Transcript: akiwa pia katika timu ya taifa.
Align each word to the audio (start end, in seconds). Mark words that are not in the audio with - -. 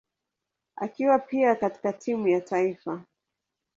akiwa 0.75 1.19
pia 1.19 1.55
katika 1.55 1.93
timu 1.93 2.27
ya 2.27 2.41
taifa. 2.41 3.03